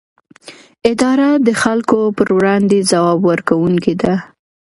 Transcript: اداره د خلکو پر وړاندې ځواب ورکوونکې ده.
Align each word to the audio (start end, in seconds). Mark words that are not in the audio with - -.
اداره 0.91 1.29
د 1.47 1.49
خلکو 1.61 1.99
پر 2.17 2.27
وړاندې 2.37 2.79
ځواب 2.91 3.19
ورکوونکې 3.29 3.93
ده. 4.01 4.13